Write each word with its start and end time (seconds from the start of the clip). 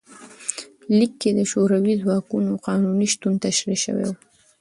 لیک 0.97 1.13
کې 1.21 1.29
د 1.37 1.41
شوروي 1.51 1.93
ځواکونو 2.03 2.51
قانوني 2.67 3.07
شتون 3.13 3.33
تشریح 3.45 3.79
شوی 3.85 4.05
و. 4.09 4.13